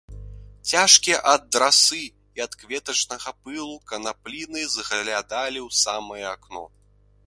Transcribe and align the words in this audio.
Цяжкія 0.69 1.19
ад 1.33 1.57
расы 1.65 1.99
і 2.07 2.39
ад 2.47 2.57
кветачнага 2.63 3.29
пылу 3.45 3.75
канапліны 3.95 4.61
заглядалі 4.81 5.59
ў 5.67 5.69
самае 5.87 6.25
акно. 6.37 6.69